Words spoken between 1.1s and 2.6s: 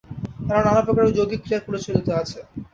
যৌগিক ক্রিয়া প্রচলিত আছে।